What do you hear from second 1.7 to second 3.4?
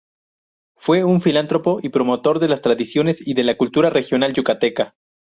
y promotor de las tradiciones y